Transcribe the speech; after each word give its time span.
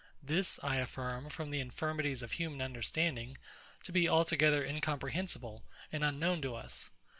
This, 0.23 0.59
I 0.63 0.77
affirm, 0.77 1.29
from 1.29 1.51
the 1.51 1.59
infirmities 1.59 2.23
of 2.23 2.31
human 2.31 2.59
understanding, 2.59 3.37
to 3.83 3.91
be 3.91 4.09
altogether 4.09 4.65
incomprehensible 4.65 5.63
and 5.91 6.03
unknown 6.03 6.41
to 6.41 6.55
us. 6.55 6.89